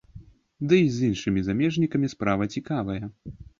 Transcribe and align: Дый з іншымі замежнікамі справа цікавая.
Дый 0.71 0.81
з 0.95 1.09
іншымі 1.09 1.43
замежнікамі 1.49 2.11
справа 2.17 2.51
цікавая. 2.59 3.01